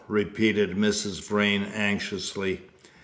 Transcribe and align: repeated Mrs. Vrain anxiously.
repeated 0.07 0.71
Mrs. 0.71 1.21
Vrain 1.23 1.61
anxiously. 1.61 2.61